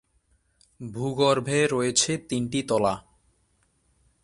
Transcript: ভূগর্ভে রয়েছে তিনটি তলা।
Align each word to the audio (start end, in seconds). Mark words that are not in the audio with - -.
ভূগর্ভে 0.79 1.59
রয়েছে 1.67 2.11
তিনটি 2.29 2.59
তলা। 2.63 2.93